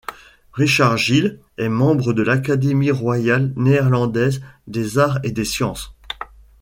Richard 0.53 0.97
Gill 0.97 1.39
est 1.59 1.69
membre 1.69 2.13
de 2.13 2.23
l'Académie 2.23 2.89
royale 2.89 3.53
néerlandaise 3.55 4.41
des 4.65 4.97
arts 4.97 5.19
et 5.21 5.31
des 5.31 5.45
sciences. 5.45 5.93